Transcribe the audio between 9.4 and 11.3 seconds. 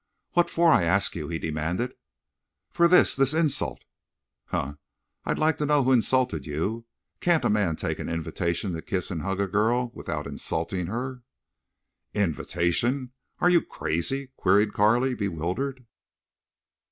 girl—without insultin' her?"